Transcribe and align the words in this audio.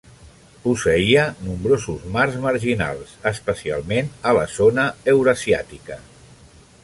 Posseïa 0.61 1.25
nombrosos 1.49 2.07
mars 2.15 2.39
marginals, 2.45 3.13
especialment 3.33 4.11
a 4.31 4.35
la 4.39 4.47
zona 4.57 4.87
eurasiàtica. 5.13 6.01